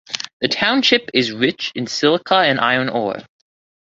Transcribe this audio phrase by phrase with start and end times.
[0.39, 3.19] The township is rich in silica and iron ore.